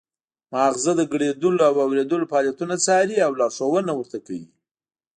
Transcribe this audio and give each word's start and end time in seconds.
مغزه 0.53 0.91
د 0.97 1.01
ګړیدلو 1.13 1.61
او 1.69 1.73
اوریدلو 1.85 2.29
فعالیتونه 2.31 2.75
څاري 2.85 3.17
او 3.25 3.31
لارښوونه 3.39 3.91
ورته 3.95 4.17
کوي 4.25 4.45